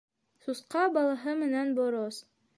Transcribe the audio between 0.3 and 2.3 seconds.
СУСҠА БАЛАҺЫ МЕНӘН БОРОС